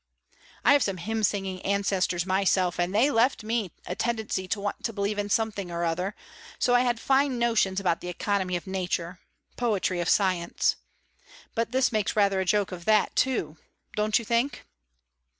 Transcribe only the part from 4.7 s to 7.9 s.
to believe in something or other, so I had fine notions